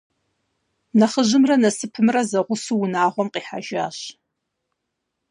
[0.99, 3.99] Нэхъыжьымрэ Насыпымрэ зэгъусэу унагъуэм къихьэжащ.